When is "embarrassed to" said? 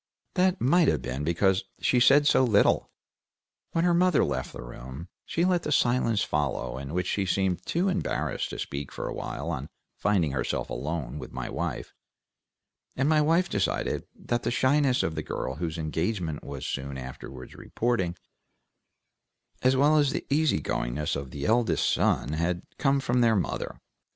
7.87-8.57